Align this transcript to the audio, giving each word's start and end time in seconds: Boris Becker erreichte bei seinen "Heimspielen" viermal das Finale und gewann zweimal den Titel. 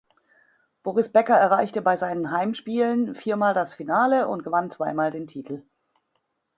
Boris 0.81 1.11
Becker 1.11 1.35
erreichte 1.37 1.83
bei 1.83 1.95
seinen 1.95 2.31
"Heimspielen" 2.31 3.13
viermal 3.13 3.53
das 3.53 3.75
Finale 3.75 4.27
und 4.27 4.43
gewann 4.43 4.71
zweimal 4.71 5.11
den 5.11 5.27
Titel. 5.27 5.61